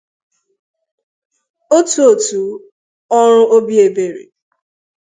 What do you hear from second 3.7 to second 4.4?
ebere